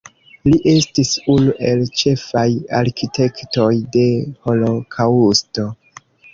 Li 0.51 0.53
estis 0.69 1.11
unu 1.33 1.53
el 1.73 1.83
ĉefaj 1.99 2.47
arkitektoj 2.79 3.69
de 3.99 4.09
holokaŭsto. 4.49 5.71